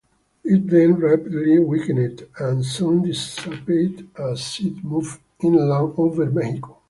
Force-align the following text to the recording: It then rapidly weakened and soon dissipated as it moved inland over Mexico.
It 0.43 0.65
then 0.65 0.95
rapidly 0.95 1.59
weakened 1.59 2.25
and 2.39 2.65
soon 2.65 3.03
dissipated 3.03 4.09
as 4.17 4.57
it 4.59 4.83
moved 4.83 5.19
inland 5.43 5.93
over 5.95 6.25
Mexico. 6.27 6.79